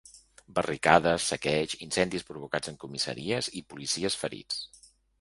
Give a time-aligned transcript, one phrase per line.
[0.59, 4.93] Barricades, saqueigs, incendis provocats en comissaries i policies ferits.